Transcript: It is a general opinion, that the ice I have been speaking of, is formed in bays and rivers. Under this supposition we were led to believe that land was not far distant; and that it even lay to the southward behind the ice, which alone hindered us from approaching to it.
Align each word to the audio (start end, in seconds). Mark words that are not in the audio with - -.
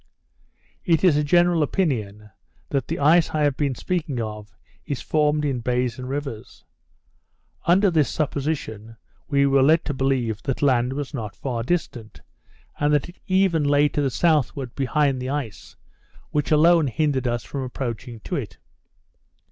It 0.83 1.03
is 1.03 1.15
a 1.15 1.23
general 1.23 1.61
opinion, 1.61 2.31
that 2.69 2.87
the 2.87 2.97
ice 2.97 3.29
I 3.35 3.41
have 3.43 3.55
been 3.55 3.75
speaking 3.75 4.19
of, 4.19 4.57
is 4.83 4.99
formed 4.99 5.45
in 5.45 5.59
bays 5.59 5.99
and 5.99 6.09
rivers. 6.09 6.65
Under 7.65 7.91
this 7.91 8.09
supposition 8.09 8.97
we 9.27 9.45
were 9.45 9.61
led 9.61 9.85
to 9.85 9.93
believe 9.93 10.41
that 10.41 10.63
land 10.63 10.93
was 10.93 11.13
not 11.13 11.35
far 11.35 11.61
distant; 11.61 12.21
and 12.79 12.91
that 12.95 13.09
it 13.09 13.19
even 13.27 13.63
lay 13.63 13.89
to 13.89 14.01
the 14.01 14.09
southward 14.09 14.73
behind 14.73 15.21
the 15.21 15.29
ice, 15.29 15.75
which 16.31 16.49
alone 16.49 16.87
hindered 16.87 17.27
us 17.27 17.43
from 17.43 17.61
approaching 17.61 18.21
to 18.21 18.35
it. 18.37 18.57